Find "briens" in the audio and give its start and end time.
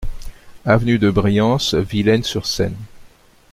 1.11-1.75